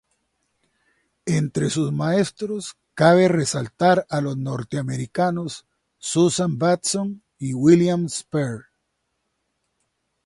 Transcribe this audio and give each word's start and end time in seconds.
Entre 1.27 1.69
sus 1.69 1.91
maestros 1.91 2.75
cabe 2.95 3.27
resaltar 3.27 4.07
a 4.09 4.19
los 4.19 4.35
norteamericanos 4.35 5.67
Susan 5.99 6.57
Batson 6.57 7.21
y 7.37 7.53
William 7.53 8.05
Esper. 8.07 8.63